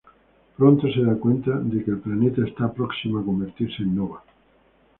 Pronto 0.57 0.91
se 0.91 0.99
da 1.03 1.13
cuenta 1.13 1.51
de 1.59 1.83
que 1.83 1.91
el 1.91 1.99
planeta 1.99 2.41
está 2.43 2.73
próximo 2.73 3.19
a 3.19 3.23
convertirse 3.23 3.83
en 3.83 3.95
nova. 3.95 4.23